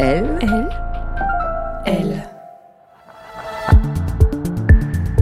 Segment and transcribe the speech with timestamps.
[0.00, 0.68] Elle, elle,
[1.84, 2.28] elle.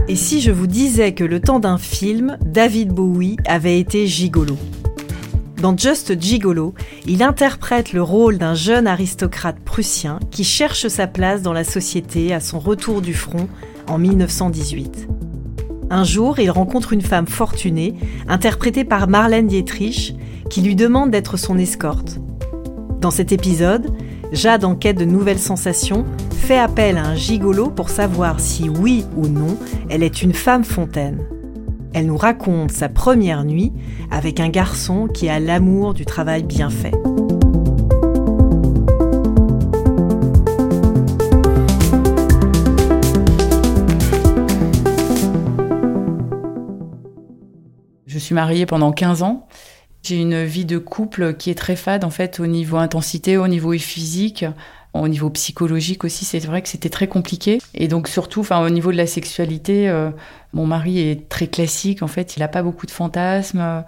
[0.07, 4.55] Et si je vous disais que le temps d'un film, David Bowie avait été gigolo?
[5.59, 6.75] Dans Just Gigolo,
[7.07, 12.31] il interprète le rôle d'un jeune aristocrate prussien qui cherche sa place dans la société
[12.31, 13.47] à son retour du front
[13.87, 15.07] en 1918.
[15.89, 17.95] Un jour, il rencontre une femme fortunée,
[18.27, 20.13] interprétée par Marlène Dietrich,
[20.51, 22.19] qui lui demande d'être son escorte.
[23.01, 23.91] Dans cet épisode,
[24.33, 29.05] Jade, en quête de nouvelles sensations, fait appel à un gigolo pour savoir si oui
[29.15, 29.57] ou non
[29.89, 31.25] elle est une femme fontaine.
[31.93, 33.71] Elle nous raconte sa première nuit
[34.11, 36.91] avec un garçon qui a l'amour du travail bien fait.
[48.05, 49.47] Je suis mariée pendant 15 ans.
[50.07, 53.49] J'ai une vie de couple qui est très fade en fait au niveau intensité, au
[53.49, 54.45] niveau physique,
[54.93, 56.23] au niveau psychologique aussi.
[56.23, 57.57] C'est vrai que c'était très compliqué.
[57.73, 60.09] Et donc surtout, enfin au niveau de la sexualité, euh,
[60.53, 62.37] mon mari est très classique en fait.
[62.37, 63.83] Il n'a pas beaucoup de fantasmes.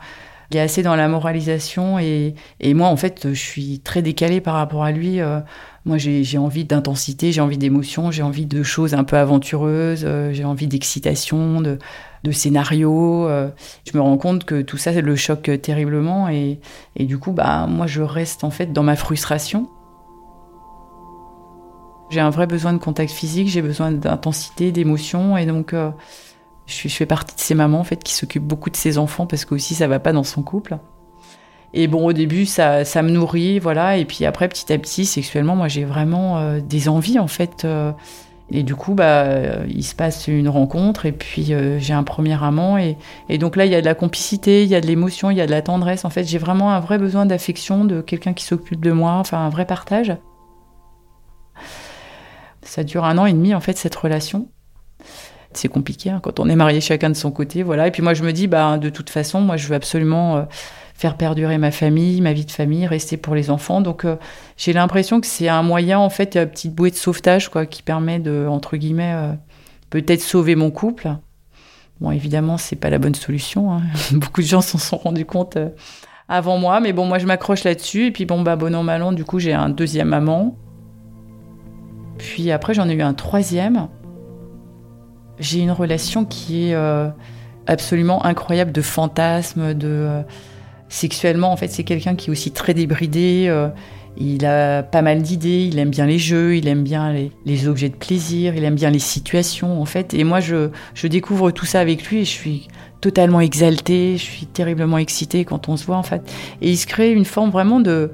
[0.52, 4.42] Il est assez dans la moralisation et, et, moi en fait je suis très décalée
[4.42, 5.22] par rapport à lui.
[5.22, 5.40] Euh,
[5.85, 10.31] moi j'ai envie d'intensité, j'ai envie d'émotion, j'ai envie de choses un peu aventureuses, euh,
[10.33, 11.80] j'ai envie d'excitation, de,
[12.23, 13.27] de scénario.
[13.27, 13.49] Euh,
[13.89, 16.30] je me rends compte que tout ça, le choque terriblement.
[16.30, 16.59] Et,
[16.97, 19.69] du coup, bah, moi, je reste en fait dans ma frustration.
[22.09, 25.38] J'ai un vrai besoin de contact physique, j'ai besoin d'intensité, d'émotion.
[25.38, 25.91] Et donc, euh,
[26.66, 29.28] je, je fais partie de ces mamans en fait, qui s'occupent beaucoup de ses enfants
[29.28, 30.78] parce que aussi ça va pas dans son couple.
[31.74, 33.97] Et bon, au début, ça, ça me nourrit, voilà.
[33.97, 37.63] Et puis après, petit à petit, sexuellement, moi, j'ai vraiment euh, des envies, en fait.
[37.66, 37.91] Euh,
[38.52, 42.03] et du coup, bah, euh, il se passe une rencontre et puis euh, j'ai un
[42.03, 42.78] premier amant.
[42.78, 42.97] Et,
[43.29, 45.38] et, donc là, il y a de la complicité, il y a de l'émotion, il
[45.38, 46.03] y a de la tendresse.
[46.03, 49.38] En fait, j'ai vraiment un vrai besoin d'affection, de quelqu'un qui s'occupe de moi, enfin
[49.38, 50.18] un vrai partage.
[52.63, 54.50] Ça dure un an et demi, en fait, cette relation.
[55.53, 57.87] C'est compliqué hein, quand on est marié chacun de son côté, voilà.
[57.87, 60.43] Et puis moi, je me dis, bah, de toute façon, moi, je veux absolument euh,
[60.93, 63.81] faire perdurer ma famille, ma vie de famille, rester pour les enfants.
[63.81, 64.17] Donc euh,
[64.57, 67.81] j'ai l'impression que c'est un moyen, en fait, une petite bouée de sauvetage, quoi, qui
[67.81, 69.33] permet de, entre guillemets, euh,
[69.89, 71.15] peut-être sauver mon couple.
[71.99, 73.73] Bon, évidemment, c'est pas la bonne solution.
[73.73, 73.81] Hein.
[74.11, 75.57] Beaucoup de gens s'en sont rendus compte
[76.29, 78.05] avant moi, mais bon, moi je m'accroche là-dessus.
[78.05, 80.55] Et puis bon, bah bon an, du coup j'ai un deuxième amant.
[82.19, 83.89] Puis après j'en ai eu un troisième.
[85.39, 86.75] J'ai une relation qui est
[87.67, 90.23] absolument incroyable de fantasmes, de
[90.89, 93.45] Sexuellement, en fait, c'est quelqu'un qui est aussi très débridé.
[93.47, 93.69] Euh,
[94.17, 95.69] il a pas mal d'idées.
[95.72, 96.55] Il aime bien les jeux.
[96.57, 97.13] Il aime bien
[97.45, 98.55] les, objets de plaisir.
[98.55, 100.16] Il aime bien les situations, en fait.
[100.16, 102.67] Et moi, je, je découvre tout ça avec lui et je suis
[103.01, 104.17] totalement exaltée.
[104.17, 106.23] Je suis terriblement excitée quand on se voit, en fait.
[106.63, 108.11] Et il se crée une forme vraiment de,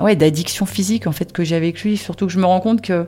[0.00, 1.96] ouais, d'addiction physique, en fait, que j'ai avec lui.
[1.96, 3.06] Surtout que je me rends compte que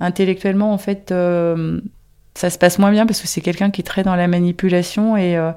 [0.00, 1.80] intellectuellement, en fait, euh,
[2.36, 5.16] ça se passe moins bien parce que c'est quelqu'un qui est très dans la manipulation
[5.16, 5.52] et, euh,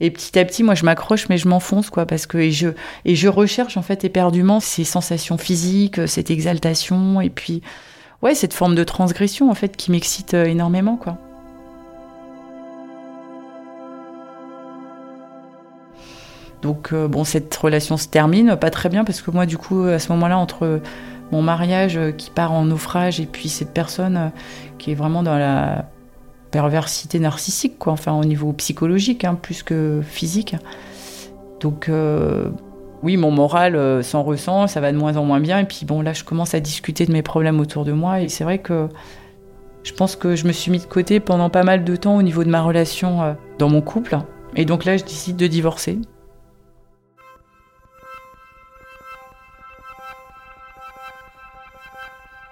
[0.00, 3.76] et petit à petit, moi, je m'accroche, mais je m'enfonce, quoi, parce que je recherche
[3.76, 7.62] en fait éperdument ces sensations physiques, cette exaltation, et puis
[8.22, 11.16] ouais, cette forme de transgression en fait qui m'excite euh, énormément, quoi.
[16.62, 19.82] Donc euh, bon, cette relation se termine pas très bien parce que moi, du coup,
[19.84, 20.80] à ce moment-là, entre
[21.30, 24.32] mon mariage euh, qui part en naufrage et puis cette personne
[24.78, 25.86] qui est vraiment dans la
[26.50, 30.56] perversité narcissique, quoi, enfin au niveau psychologique, hein, plus que physique.
[31.60, 32.48] Donc euh,
[33.02, 35.58] oui, mon moral euh, s'en ressent, ça va de moins en moins bien.
[35.60, 38.20] Et puis bon, là, je commence à discuter de mes problèmes autour de moi.
[38.20, 38.88] Et c'est vrai que
[39.84, 42.22] je pense que je me suis mis de côté pendant pas mal de temps au
[42.22, 44.18] niveau de ma relation euh, dans mon couple.
[44.56, 45.98] Et donc là, je décide de divorcer.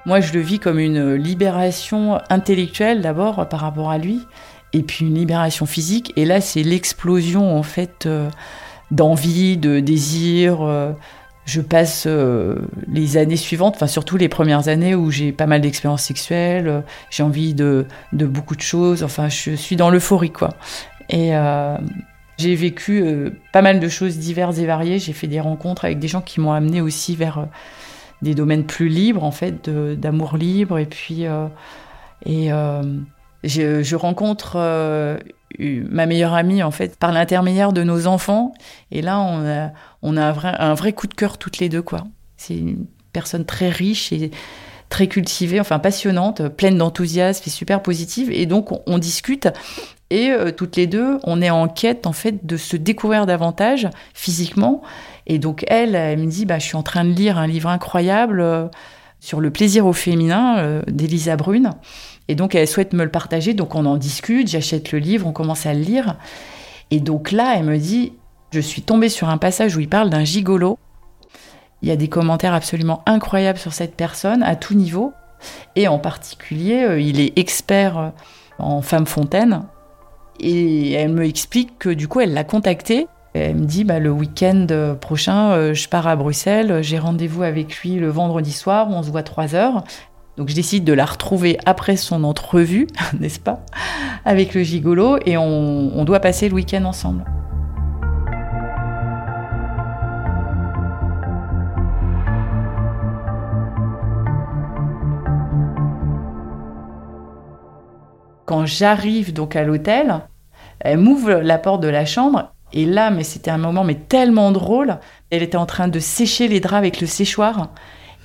[0.07, 4.21] Moi, je le vis comme une libération intellectuelle d'abord par rapport à lui,
[4.73, 6.13] et puis une libération physique.
[6.15, 8.31] Et là, c'est l'explosion en fait euh,
[8.93, 10.63] d'envie, de désir.
[10.63, 10.93] Euh.
[11.45, 12.55] je passe euh,
[12.87, 17.25] les années suivantes, enfin surtout les premières années où j'ai pas mal d'expériences sexuelles, j'ai
[17.25, 19.03] envie de, beaucoup de choses.
[19.03, 20.51] Enfin, je suis dans l'euphorie quoi.
[21.09, 21.33] Et
[22.39, 23.03] J'ai vécu
[23.53, 25.01] pas mal de choses diverses et variées.
[25.01, 27.47] J'ai fait des rencontres avec des gens qui m'ont amené aussi vers
[28.23, 30.79] des domaines plus libres, en fait, d'amour libre.
[30.79, 31.47] Et puis, euh,
[32.25, 32.51] et,
[33.45, 34.57] je, je, rencontre
[35.59, 38.53] ma meilleure amie, en fait, par l'intermédiaire de nos enfants.
[38.91, 39.73] Et là, on a,
[40.03, 42.05] on a un, vrai, un vrai coup de cœur toutes les deux, quoi.
[42.37, 44.31] C'est une personne très riche et
[44.89, 48.31] très cultivée, enfin passionnante, pleine d'enthousiasme et super positive.
[48.31, 49.49] Et donc, on, discute
[50.11, 53.89] et euh, toutes les deux, on est en quête en fait de se découvrir davantage
[54.15, 54.83] physiquement.
[55.27, 57.69] Et donc elle, elle me dit, bah, je suis en train de lire un livre
[57.69, 58.67] incroyable euh,
[59.19, 61.71] sur le plaisir au féminin euh, d'Elisa Brune.
[62.29, 63.55] Et donc elle souhaite me le partager.
[63.55, 66.17] Donc on en discute, j'achète le livre, on commence à le lire.
[66.93, 68.13] Et donc là, elle me dit,
[68.53, 70.79] je suis tombée sur un passage où il parle d'un gigolo.
[71.83, 75.13] Il y a des commentaires absolument incroyables sur cette personne à tout niveau.
[75.77, 78.13] Et en particulier, il est expert
[78.59, 79.63] en femme fontaine.
[80.41, 83.09] Et elle me explique que du coup, elle l'a contacté.
[83.35, 84.67] Elle me dit bah, le week-end
[85.01, 89.11] prochain, euh, je pars à Bruxelles, j'ai rendez-vous avec lui le vendredi soir, on se
[89.11, 89.85] voit trois heures.
[90.39, 92.87] Donc je décide de la retrouver après son entrevue,
[93.21, 93.61] n'est-ce pas,
[94.25, 97.25] avec le gigolo, et on doit passer le week-end ensemble.
[108.47, 110.21] Quand j'arrive donc à l'hôtel,
[110.79, 114.53] elle m'ouvre la porte de la chambre et là, mais c'était un moment mais tellement
[114.53, 114.99] drôle.
[115.31, 117.71] Elle était en train de sécher les draps avec le séchoir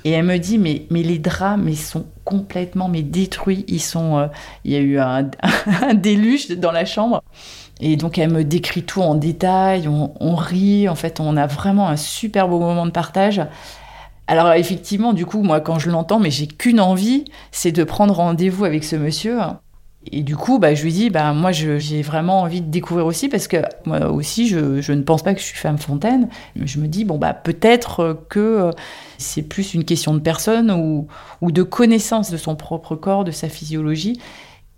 [0.03, 3.65] et elle me dit mais mais les draps mais sont complètement mais détruits.
[3.67, 4.27] Ils sont, euh,
[4.63, 5.29] il y a eu un,
[5.95, 7.23] déluge dans la chambre.
[7.79, 11.47] Et donc elle me décrit tout en détail, on, on, rit, en fait on a
[11.47, 13.41] vraiment un super beau moment de partage.
[14.27, 18.13] Alors effectivement, du coup, moi quand je l'entends, mais j'ai qu'une envie, c'est de prendre
[18.13, 19.39] rendez-vous avec ce monsieur
[20.07, 23.29] et du coup, bah, je lui dis, bah, moi, j'ai vraiment envie de découvrir aussi,
[23.29, 26.27] parce que moi aussi, je, ne pense pas que je suis femme fontaine.
[26.55, 28.71] Je me dis, bon, bah, peut-être que
[29.19, 33.47] c'est plus une question de personne ou, de connaissance de son propre corps, de sa
[33.47, 34.19] physiologie.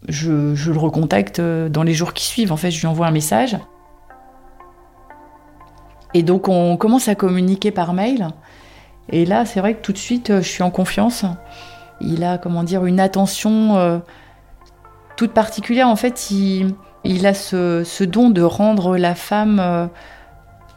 [0.10, 2.52] Je, le recontacte dans les jours qui suivent.
[2.52, 3.58] En fait, je lui envoie un message.
[6.14, 8.28] Et donc, on commence à communiquer par mail.
[9.10, 11.24] Et là, c'est vrai que tout de suite, je suis en confiance.
[12.02, 13.78] Il a, comment dire, une attention.
[13.78, 14.00] Euh,
[15.16, 15.88] toute particulière.
[15.88, 16.76] En fait, il,
[17.26, 19.88] a ce, don de rendre la femme euh,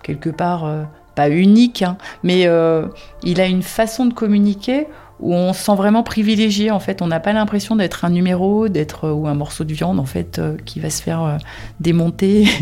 [0.02, 0.84] quelque part euh,
[1.14, 2.86] pas unique, hein, mais euh,
[3.22, 4.86] il a une façon de communiquer
[5.18, 6.70] où on se sent vraiment privilégié.
[6.70, 9.98] En fait, on n'a pas l'impression d'être un numéro, d'être ou un morceau de viande
[9.98, 11.38] en fait qui va se faire
[11.80, 12.46] démonter.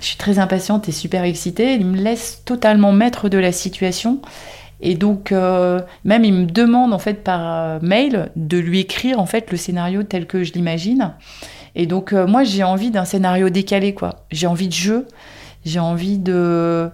[0.00, 1.74] Je suis très impatiente et super excitée.
[1.74, 4.22] Il me laisse totalement maître de la situation
[4.80, 9.18] et donc, euh, même il me demande en fait par euh, mail de lui écrire
[9.20, 11.14] en fait le scénario tel que je l'imagine.
[11.74, 14.26] Et donc, euh, moi, j'ai envie d'un scénario décalé, quoi.
[14.30, 15.06] J'ai envie de jeu,
[15.64, 16.90] j'ai envie de,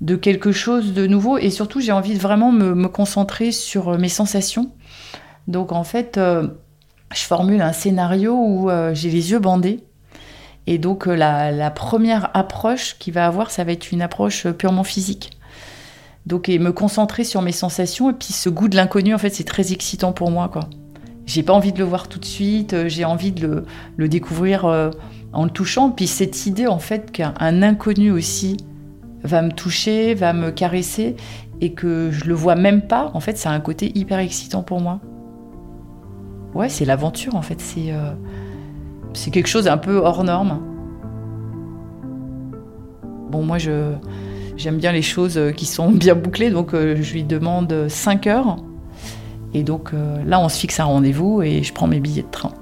[0.00, 3.98] de quelque chose de nouveau, et surtout, j'ai envie de vraiment me, me, concentrer sur
[3.98, 4.70] mes sensations.
[5.48, 9.80] Donc, en fait, je formule un scénario où j'ai les yeux bandés.
[10.66, 14.84] Et donc, la, la première approche qu'il va avoir, ça va être une approche purement
[14.84, 15.37] physique.
[16.28, 18.10] Donc, et me concentrer sur mes sensations.
[18.10, 20.68] Et puis, ce goût de l'inconnu, en fait, c'est très excitant pour moi, quoi.
[21.24, 22.74] J'ai pas envie de le voir tout de suite.
[22.74, 23.64] Euh, j'ai envie de
[23.96, 24.90] le, découvrir euh,
[25.32, 25.90] en le touchant.
[25.90, 28.58] Puis, cette idée, en fait, qu'un inconnu aussi
[29.24, 31.16] va me toucher, va me caresser
[31.62, 34.82] et que je le vois même pas, en fait, c'est un côté hyper excitant pour
[34.82, 35.00] moi.
[36.54, 37.58] Ouais, c'est l'aventure, en fait.
[37.58, 38.12] C'est euh,
[39.32, 40.60] quelque chose un peu hors norme.
[43.30, 43.94] Bon, moi, je
[44.58, 48.26] J'aime bien les choses euh, qui sont bien bouclées, donc euh, je lui demande 5
[48.26, 48.56] heures.
[49.54, 52.30] Et donc euh, là, on se fixe un rendez-vous et je prends mes billets de
[52.30, 52.52] train.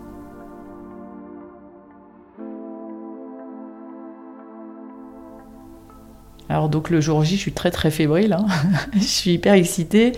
[6.49, 8.47] Alors donc le jour J, je suis très très fébrile, hein.
[8.95, 10.13] je suis hyper excitée.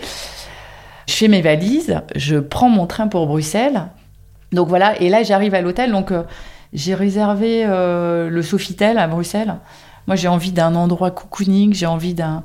[1.07, 3.87] Je fais mes valises, je prends mon train pour Bruxelles.
[4.51, 6.11] Donc voilà, et là j'arrive à l'hôtel, donc
[6.71, 9.55] j'ai réservé le Sofitel à Bruxelles.
[10.09, 12.43] Moi, j'ai envie d'un endroit cocooning, j'ai envie d'un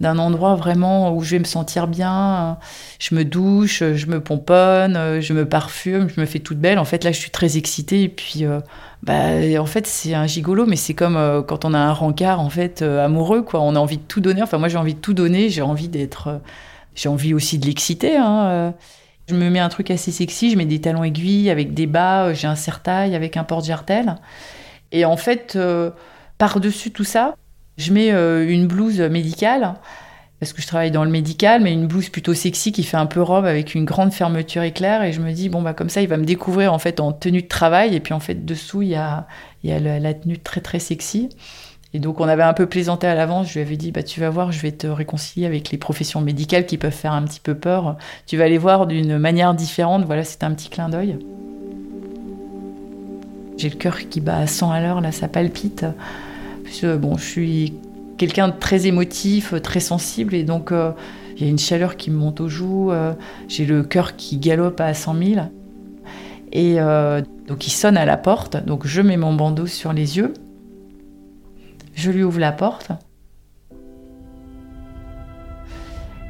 [0.00, 2.58] d'un endroit vraiment où je vais me sentir bien.
[2.98, 6.76] Je me douche, je me pomponne, je me parfume, je me fais toute belle.
[6.80, 8.02] En fait, là, je suis très excitée.
[8.02, 8.58] Et puis, euh,
[9.04, 9.28] bah,
[9.60, 12.50] en fait, c'est un gigolo, mais c'est comme euh, quand on a un rencard, en
[12.50, 13.60] fait, euh, amoureux, quoi.
[13.60, 14.42] On a envie de tout donner.
[14.42, 15.50] Enfin, moi, j'ai envie de tout donner.
[15.50, 16.40] J'ai envie d'être.
[16.96, 18.16] j'ai envie aussi de l'exciter.
[18.16, 18.74] Hein,
[19.28, 20.50] je me mets un truc assez sexy.
[20.50, 22.32] Je mets des talons aiguilles avec des bas.
[22.34, 24.16] J'ai un serre-taille avec un porte-jartel.
[24.90, 25.56] Et en fait
[26.38, 27.36] par-dessus tout ça,
[27.76, 29.74] je mets euh, une blouse médicale
[30.40, 33.06] parce que je travaille dans le médical, mais une blouse plutôt sexy qui fait un
[33.06, 35.02] peu robe avec une grande fermeture éclair.
[35.02, 37.12] Et je me dis, bon, bah, comme ça, il va me découvrir en fait en
[37.12, 37.94] tenue de travail.
[37.94, 39.26] Et puis en fait, dessous, il y a,
[39.62, 41.30] il y a la, tenue très très sexy.
[41.94, 43.48] Et donc, on avait un peu plaisanté à l'avance.
[43.48, 46.20] Je lui avais dit, bah, tu vas voir, je vais te réconcilier avec les professions
[46.20, 47.96] médicales qui peuvent faire un petit peu peur.
[48.26, 50.04] Tu vas les voir d'une manière différente.
[50.04, 51.16] Voilà, c'était un petit clin d'œil.
[53.56, 55.86] J'ai le cœur qui bat à 100 à l'heure, là, ça palpite.
[56.82, 57.74] bon, je suis
[58.16, 60.92] quelqu'un de très émotif, très sensible, et donc euh,
[61.36, 63.12] il y a une chaleur qui me monte aux joues, euh,
[63.48, 65.40] j'ai le cœur qui galope à 100 000.
[66.52, 70.16] Et euh, donc il sonne à la porte, donc je mets mon bandeau sur les
[70.16, 70.32] yeux,
[71.94, 72.92] je lui ouvre la porte.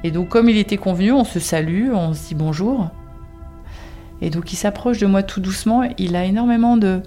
[0.03, 2.91] Et donc comme il était convenu, on se salue, on se dit bonjour.
[4.25, 7.03] Et donc il s'approche de moi tout doucement, il a énormément de,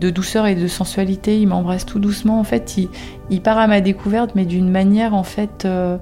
[0.00, 1.38] douceur et de sensualité.
[1.38, 2.40] Il m'embrasse tout doucement.
[2.40, 2.78] En fait,
[3.28, 5.98] il, part à ma découverte, mais d'une manière en fait euh,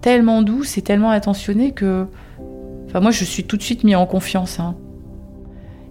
[0.00, 2.08] tellement douce et tellement attentionnée que,
[2.86, 4.58] enfin, moi, je suis tout de suite mis en confiance.
[4.58, 4.74] Hein.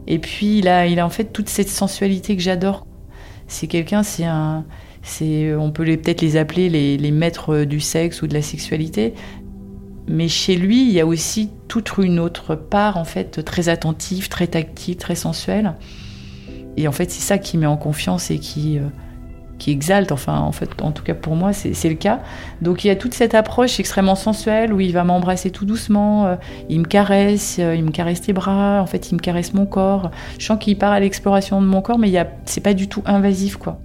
[0.08, 2.86] Et puis, il a, il a en fait toute cette sensualité que j'adore.
[3.48, 4.66] C'est quelqu'un, c'est un,
[5.58, 9.14] on peut peut-être les appeler les maîtres du sexe ou de la sexualité.
[10.08, 14.30] Mais chez lui, il y a aussi toute une autre part, en fait, très attentive,
[14.30, 15.76] très tactile, très sensuelle.
[16.78, 18.84] Et en fait, c'est ça qui met en confiance et qui, euh,
[19.58, 20.12] qui exalte.
[20.12, 22.22] Enfin, en fait, en tout cas pour moi, c'est le cas.
[22.62, 26.26] Donc il y a toute cette approche extrêmement sensuelle où il va m'embrasser tout doucement,
[26.26, 26.36] euh,
[26.70, 29.66] il me caresse, euh, il me caresse les bras, en fait, il me caresse mon
[29.66, 30.12] corps.
[30.40, 32.12] Je sens qu'il part à l'exploration de mon corps, mais
[32.46, 33.80] c'est pas du tout invasif, quoi.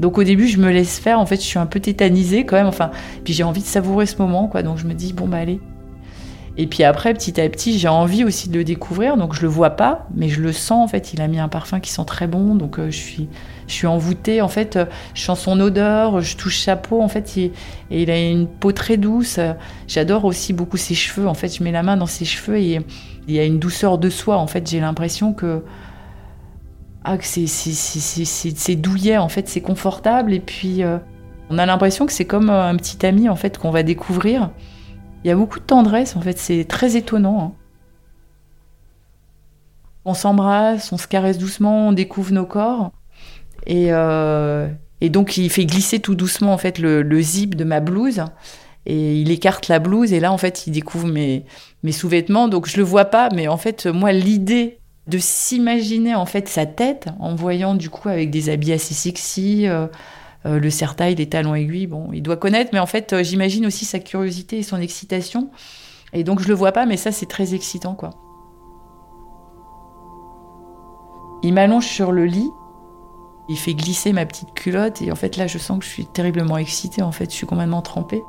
[0.00, 1.20] Donc au début, je me laisse faire.
[1.20, 2.66] En fait, je suis un peu tétanisée quand même.
[2.66, 2.90] Enfin,
[3.24, 4.62] puis j'ai envie de savourer ce moment, quoi.
[4.62, 5.60] Donc je me dis bon bah allez,
[6.56, 9.16] et puis après, petit à petit, j'ai envie aussi de le découvrir.
[9.16, 10.84] Donc je le vois pas, mais je le sens.
[10.84, 12.54] En fait, il a mis un parfum qui sent très bon.
[12.54, 13.28] Donc euh, je suis,
[13.66, 14.40] je suis envoûtée.
[14.40, 14.84] En fait, euh,
[15.14, 17.02] je sens son odeur, je touche sa peau.
[17.02, 17.50] En fait, il,
[17.90, 19.40] et il a une peau très douce.
[19.88, 21.26] J'adore aussi beaucoup ses cheveux.
[21.26, 22.80] En fait, je mets la main dans ses cheveux et
[23.26, 24.36] il y a une douceur de soi.
[24.36, 25.62] En fait, j'ai l'impression que
[27.04, 29.18] ah, que c'est douillet.
[29.18, 30.32] En fait, c'est confortable.
[30.32, 30.98] Et puis, euh,
[31.50, 34.50] on a l'impression que c'est comme un petit ami en fait qu'on va découvrir.
[35.22, 37.40] Il y a beaucoup de tendresse, en fait, c'est très étonnant.
[37.40, 37.52] Hein.
[40.06, 42.92] On s'embrasse, on se caresse doucement, on découvre nos corps.
[43.66, 44.68] Et, euh,
[45.02, 48.22] donc, il fait glisser tout doucement, en fait, le, zip de ma blouse.
[48.86, 51.46] Et il écarte la blouse, et là, en fait, il découvre mes,
[51.82, 52.48] mes sous-vêtements.
[52.48, 56.66] Donc, je le vois pas, mais en fait, moi, l'idée de s'imaginer, en fait, sa
[56.66, 59.86] tête, en voyant, du coup, avec des habits assez sexy, euh,
[60.46, 63.66] euh, le sertail, les talons aiguilles, bon, il doit connaître, mais en fait, euh, j'imagine
[63.66, 65.50] aussi sa curiosité et son excitation.
[66.14, 68.10] Et donc, je le vois pas, mais ça, c'est très excitant, quoi.
[71.42, 72.50] Il m'allonge sur le lit,
[73.50, 76.06] il fait glisser ma petite culotte, et en fait, là, je sens que je suis
[76.06, 78.22] terriblement excitée, en fait, je suis complètement trempée.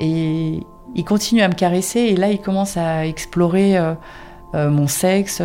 [0.00, 0.66] Et
[0.96, 3.78] il continue à me caresser, et là, il commence à explorer
[4.54, 5.42] mon sexe,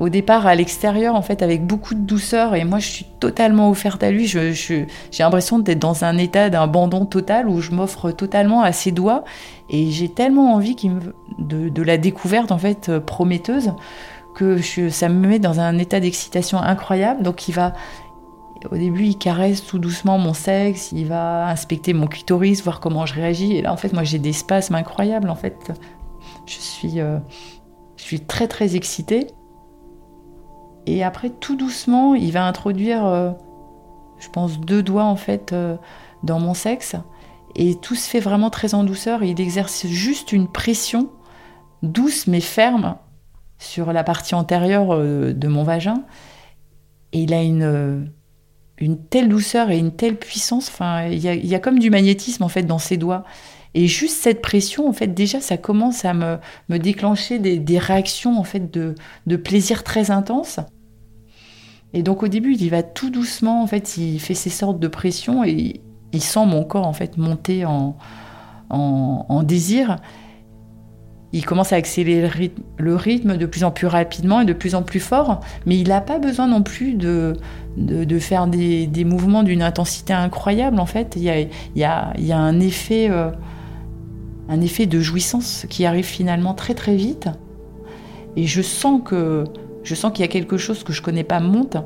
[0.00, 2.54] au départ à l'extérieur, en fait, avec beaucoup de douceur.
[2.54, 4.26] Et moi, je suis totalement offerte à lui.
[4.26, 4.86] Je, j'ai
[5.18, 9.24] l'impression d'être dans un état d'abandon total où je m'offre totalement à ses doigts.
[9.68, 10.74] Et j'ai tellement envie
[11.38, 13.72] de, de, la découverte, en fait, euh, prometteuse,
[14.34, 17.22] que je, ça me met dans un état d'excitation incroyable.
[17.22, 17.74] Donc, il va.
[18.70, 23.06] Au début, il caresse tout doucement mon sexe, il va inspecter mon clitoris, voir comment
[23.06, 23.56] je réagis.
[23.56, 25.30] Et là, en fait, moi, j'ai des spasmes incroyables.
[25.30, 25.72] En fait,
[26.50, 27.18] je suis, euh,
[27.96, 29.28] je suis très, très excitée.
[30.86, 33.30] Et après, tout doucement, il va introduire, euh,
[34.18, 35.76] je pense, deux doigts en fait euh,
[36.22, 36.96] dans mon sexe.
[37.54, 39.22] Et tout se fait vraiment très en douceur.
[39.22, 41.10] il exerce juste une pression
[41.82, 42.96] douce mais ferme
[43.58, 46.04] sur la partie antérieure de mon vagin.
[47.12, 48.12] Et il a une,
[48.78, 50.68] une telle douceur et une telle puissance.
[50.68, 53.24] Enfin, il y a, y a, comme du magnétisme en fait dans ses doigts.
[53.74, 57.78] Et juste cette pression, en fait, déjà, ça commence à me, me déclencher des, des,
[57.78, 58.94] réactions en fait de,
[59.26, 60.58] de plaisir très intenses.
[61.92, 64.88] Et donc au début, il va tout doucement, en fait, il fait ces sortes de
[64.88, 65.80] pressions et
[66.12, 67.96] il sent mon corps en fait monter en,
[68.70, 69.96] en, désir.
[71.32, 74.82] Il commence à accélérer le rythme de plus en plus rapidement et de plus en
[74.82, 77.36] plus fort, mais il n'a pas besoin non plus de,
[77.76, 80.80] de, faire des, des mouvements d'une intensité incroyable.
[80.80, 83.30] En fait, il y a, il y a, il y a un, effet, euh,
[84.50, 87.28] un effet de jouissance qui arrive finalement très très vite.
[88.36, 89.44] Et je sens que
[89.82, 91.76] je sens qu'il y a quelque chose que je connais pas monte.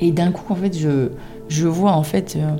[0.00, 1.10] Et d'un coup, en fait, je,
[1.48, 2.56] je vois en fait euh,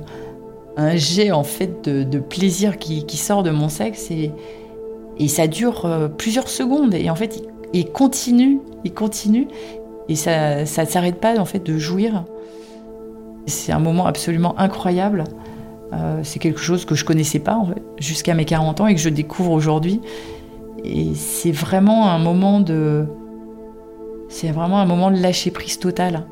[0.77, 4.31] un jet en fait de, plaisir qui, sort de mon sexe et,
[5.17, 6.93] et ça dure euh, plusieurs secondes.
[6.93, 9.47] Et en fait, il, continue, il continue
[10.09, 12.23] et ça ne s'arrête pas en fait de jouir.
[13.47, 15.23] C'est un moment absolument incroyable
[15.93, 17.61] Euh, c'est quelque chose que je connaissais pas
[17.97, 20.01] jusqu'à mes 40 ans et que je découvre aujourd'hui.
[20.83, 23.05] Et c'est vraiment un moment de,
[24.29, 26.25] c'est vraiment un moment de lâcher prise totale.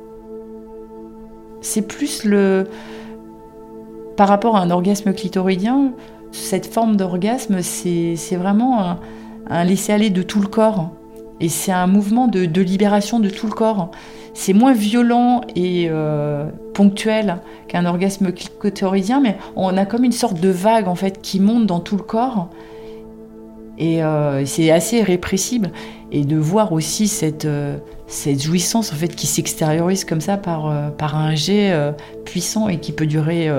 [1.62, 2.67] C'est plus le,
[4.17, 5.93] par rapport à un orgasme clitoridien,
[6.31, 8.97] cette forme d'orgasme, c'est vraiment
[9.50, 10.91] un, laisser aller de tout le corps.
[11.39, 13.91] Et c'est un mouvement de, libération de tout le corps.
[14.36, 17.38] C'est moins violent et euh, ponctuel
[17.70, 21.65] qu'un orgasme clitoridien, mais on a comme une sorte de vague en fait qui monte
[21.65, 22.50] dans tout le corps.
[23.77, 25.72] Et euh, c'est assez répressible.
[26.12, 27.77] Et de voir aussi cette, euh,
[28.08, 31.74] cette jouissance en fait qui s'extériorise comme ça par, par un jet
[32.25, 33.50] puissant et qui peut durer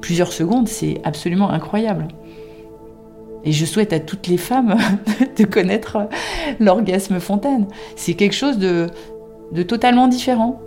[0.00, 2.08] plusieurs secondes, c'est absolument incroyable.
[3.44, 4.76] Et je souhaite à toutes les femmes
[5.36, 6.08] de connaître
[6.58, 7.66] l'orgasme fontaine.
[7.96, 8.88] C'est quelque chose de,
[9.54, 10.60] de, totalement différent,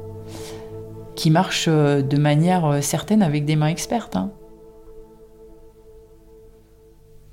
[1.15, 4.15] qui marche euh, de manière euh, certaine avec des mains expertes.
[4.15, 4.31] Hein.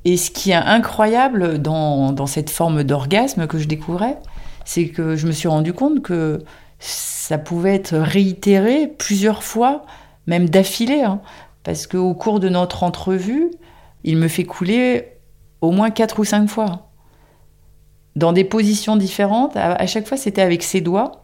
[0.04, 4.18] Et ce qui est incroyable dans, dans cette forme d'orgasme que je découvrais,
[4.64, 6.42] c'est que je me suis rendu compte que
[6.78, 9.86] ça pouvait être réitéré plusieurs fois,
[10.26, 11.02] même d'affilée.
[11.02, 11.20] Hein.
[11.62, 13.50] parce qu'au cours de notre entrevue,
[14.02, 15.14] il me fait couler
[15.62, 16.90] au moins quatre ou cinq fois.
[18.16, 19.56] Dans des positions différentes.
[19.56, 21.23] À, chaque fois, c'était avec ses doigts.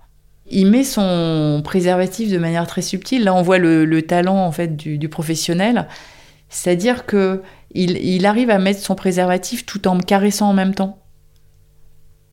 [0.51, 3.25] Il met son préservatif de manière très subtile.
[3.25, 5.87] Là, on voit le, talent en fait du, professionnel.
[6.49, 7.43] C'est-à-dire que
[7.73, 10.99] il, arrive à mettre son préservatif tout en me caressant en même temps.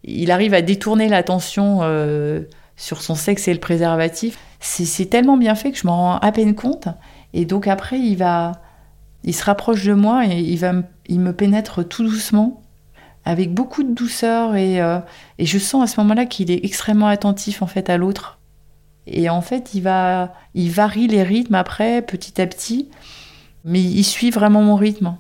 [0.04, 2.42] Il arrive à détourner l'attention euh,
[2.76, 4.40] sur son sexe et le préservatif.
[4.60, 6.88] C'est tellement bien fait que je m'en rends à peine compte.
[7.34, 8.54] Et donc après, il va,
[9.24, 10.74] il se rapproche de moi et il, va,
[11.08, 12.64] il me pénètre tout doucement,
[13.28, 15.00] avec beaucoup de douceur, et, euh,
[15.38, 18.40] et je sens à ce moment-là qu'il est extrêmement attentif en fait à l'autre.
[19.06, 22.88] Et en fait, il, va, il varie les rythmes après, petit à petit,
[23.66, 25.18] mais il suit vraiment mon rythme.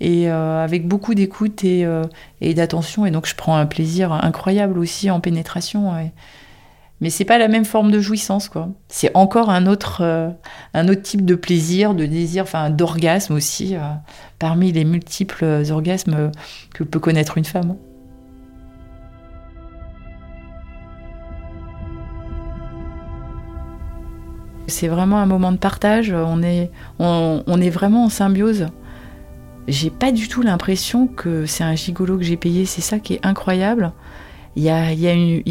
[0.00, 2.04] Et euh, avec beaucoup d'écoute et, euh,
[2.40, 5.92] et d'attention, et donc je prends un plaisir incroyable aussi en pénétration
[7.02, 8.68] mais c'est pas la même forme de jouissance quoi.
[8.88, 10.30] C'est encore un autre euh,
[10.72, 13.80] un autre type de plaisir, de désir, enfin d'orgasme aussi euh,
[14.38, 16.30] parmi les multiples orgasmes
[16.72, 17.76] que peut connaître une femme.
[24.68, 28.68] C'est vraiment un moment de partage, on est, on, on est vraiment en symbiose.
[29.66, 33.14] J'ai pas du tout l'impression que c'est un gigolo que j'ai payé, c'est ça qui
[33.14, 33.92] est incroyable.
[34.56, 34.92] Il y a,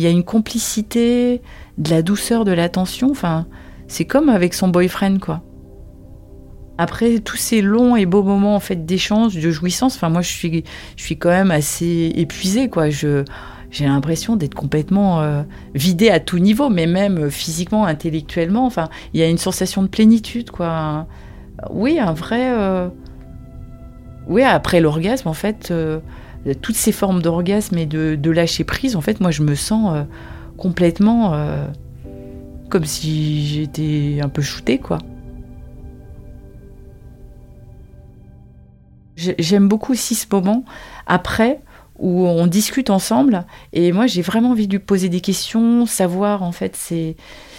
[0.10, 1.42] une complicité,
[1.78, 3.10] de la douceur, de l'attention.
[3.12, 3.48] Enfin,
[3.88, 5.42] c'est comme avec son boyfriend, quoi.
[6.78, 10.30] Après tous ces longs et beaux moments en fait d'échange, de jouissance, enfin moi je
[10.30, 10.64] suis,
[10.96, 12.90] je suis quand même assez épuisée, quoi.
[12.90, 13.24] Je,
[13.72, 18.66] j'ai l'impression d'être complètement euh, vidée à tout niveau, mais même physiquement, intellectuellement.
[18.66, 21.08] Enfin, il y a une sensation de plénitude, quoi.
[21.70, 22.52] Oui, un vrai.
[22.52, 22.90] Euh,
[24.28, 26.00] oui, après l'orgasme, en fait, euh,
[26.62, 30.04] toutes ces formes d'orgasme et de, lâcher prise, en fait, moi, je me sens euh,
[30.58, 31.68] complètement euh,
[32.70, 34.98] comme si j'étais un peu shootée, quoi.
[39.18, 40.66] J'aime beaucoup aussi ce moment
[41.06, 41.60] après
[42.00, 46.42] où on discute ensemble et moi j'ai vraiment envie de lui poser des questions, savoir
[46.42, 47.16] en fait ses,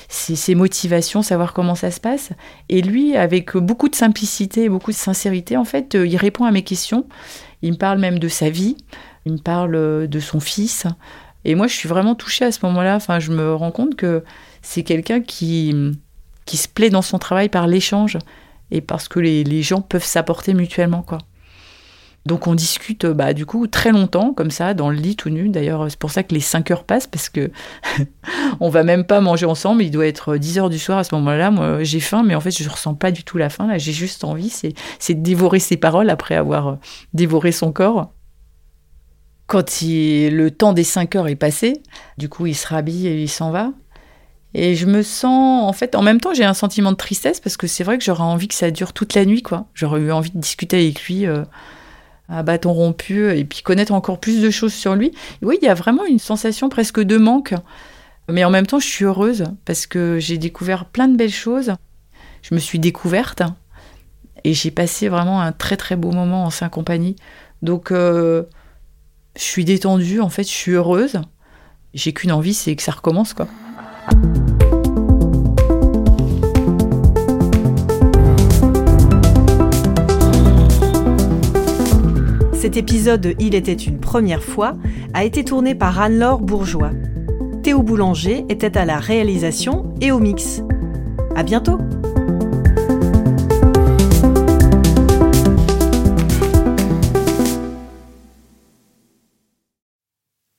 [0.09, 2.31] ses, motivations, savoir comment ça se passe.
[2.69, 6.45] Et lui, avec beaucoup de simplicité et beaucoup de sincérité, en fait, euh, il répond
[6.45, 7.07] à mes questions
[7.63, 8.77] il me parle même de sa vie,
[9.25, 10.87] il me parle euh, de son fils.
[11.45, 12.97] Et moi, je suis vraiment touchée à ce moment-là.
[12.97, 14.23] Enfin, je me rends compte que
[14.61, 15.75] c'est quelqu'un qui,
[16.45, 18.19] qui se plaît dans son travail par l'échange
[18.71, 21.19] et parce que les, les gens peuvent s'apporter mutuellement, quoi.
[22.25, 25.49] Donc on discute bah, du coup très longtemps comme ça dans le lit tout nu.
[25.49, 27.51] D'ailleurs c'est pour ça que les 5 heures passent parce que
[28.61, 29.83] on va même pas manger ensemble.
[29.83, 31.51] Il doit être 10 heures du soir à ce moment-là.
[31.51, 33.67] Moi j'ai faim mais en fait je ressens pas du tout la faim.
[33.67, 34.75] Là j'ai juste envie c'est,
[35.15, 36.75] de dévorer ses paroles après avoir euh,
[37.13, 38.13] dévoré son corps.
[39.49, 41.83] Quand le temps des 5 heures est passé,
[42.19, 43.73] du coup il se rhabille et il s'en va.
[44.55, 47.57] Et je me sens, en fait, en même temps, j'ai un sentiment de tristesse parce
[47.57, 49.67] que c'est vrai que j'aurais envie que ça dure toute la nuit, quoi.
[49.73, 51.27] J'aurais eu envie de discuter avec lui.
[51.27, 51.45] Euh,
[52.29, 55.13] à bâton rompu et puis connaître encore plus de choses sur lui.
[55.43, 57.55] oui, il y a vraiment une sensation presque de manque.
[58.29, 61.73] Mais en même temps, je suis heureuse parce que j'ai découvert plein de belles choses.
[62.43, 63.43] Je me suis découverte
[64.45, 67.17] et j'ai passé vraiment un très très beau moment en sa compagnie.
[67.63, 68.45] Donc, euh,
[69.37, 71.21] je suis détendue, en fait, je suis heureuse.
[71.95, 73.49] J'ai qu'une envie, c'est que ça recommence, quoi.
[82.63, 84.75] Cet épisode de Il était une première fois
[85.15, 86.93] a été tourné par Anne-Laure Bourgeois.
[87.65, 90.63] Théo Boulanger était à la réalisation et au mix.
[91.35, 91.79] À bientôt!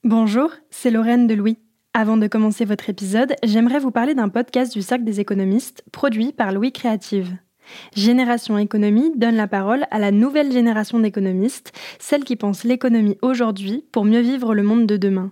[0.04, 1.58] Bonjour, c'est Lorraine de Louis.
[1.94, 6.34] Avant de commencer votre épisode, j'aimerais vous parler d'un podcast du Cercle des économistes produit
[6.34, 7.38] par Louis Créative.
[7.96, 13.86] Génération Économie donne la parole à la nouvelle génération d'économistes, celle qui pense l'économie aujourd'hui
[13.92, 15.32] pour mieux vivre le monde de demain.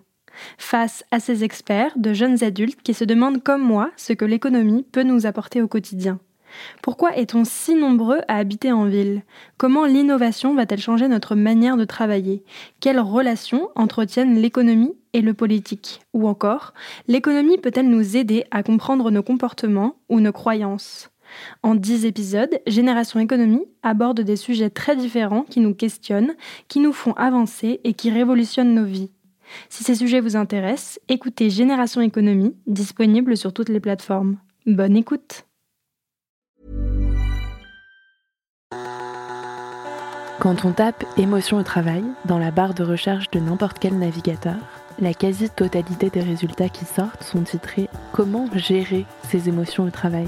[0.57, 4.83] Face à ces experts, de jeunes adultes qui se demandent comme moi ce que l'économie
[4.91, 6.19] peut nous apporter au quotidien.
[6.81, 9.23] Pourquoi est-on si nombreux à habiter en ville?
[9.57, 12.43] Comment l'innovation va-t-elle changer notre manière de travailler?
[12.79, 16.01] Quelles relations entretiennent l'économie et le politique?
[16.13, 16.73] Ou encore,
[17.07, 21.10] l'économie peut-elle nous aider à comprendre nos comportements ou nos croyances?
[21.63, 26.35] En dix épisodes, Génération Économie aborde des sujets très différents qui nous questionnent,
[26.67, 29.11] qui nous font avancer et qui révolutionnent nos vies.
[29.69, 34.37] Si ces sujets vous intéressent, écoutez Génération Économie, disponible sur toutes les plateformes.
[34.65, 35.45] Bonne écoute
[40.39, 44.55] Quand on tape émotion au travail dans la barre de recherche de n'importe quel navigateur,
[44.99, 50.27] la quasi-totalité des résultats qui sortent sont titrés Comment gérer ses émotions au travail?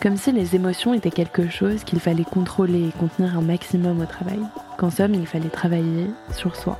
[0.00, 4.06] Comme si les émotions étaient quelque chose qu'il fallait contrôler et contenir un maximum au
[4.06, 4.40] travail,
[4.76, 6.78] qu'en somme il fallait travailler sur soi.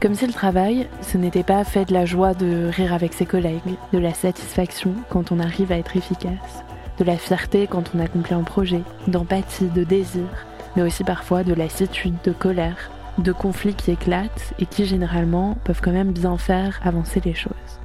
[0.00, 3.24] Comme si le travail, ce n'était pas fait de la joie de rire avec ses
[3.24, 3.60] collègues,
[3.92, 6.64] de la satisfaction quand on arrive à être efficace,
[6.98, 10.26] de la fierté quand on accomplit un projet, d'empathie, de désir,
[10.74, 15.80] mais aussi parfois de lassitude, de colère, de conflits qui éclatent et qui généralement peuvent
[15.80, 17.81] quand même bien faire avancer les choses.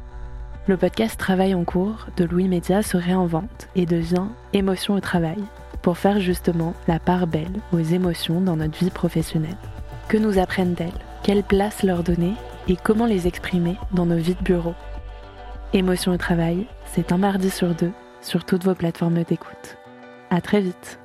[0.67, 5.41] Le podcast Travail en cours de Louis Média se réinvente et devient Émotion au travail
[5.81, 9.55] pour faire justement la part belle aux émotions dans notre vie professionnelle.
[10.09, 10.91] Que nous apprennent-elles
[11.23, 12.33] Quelle place leur donner?
[12.67, 14.73] Et comment les exprimer dans nos vies de bureau?
[15.71, 19.77] Émotion au travail, c'est un mardi sur deux sur toutes vos plateformes d'écoute.
[20.29, 20.99] À très vite